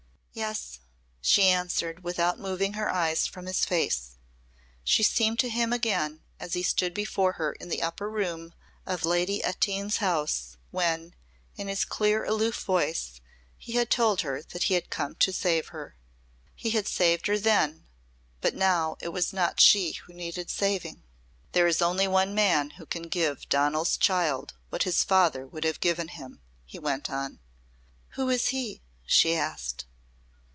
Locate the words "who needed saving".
20.05-21.03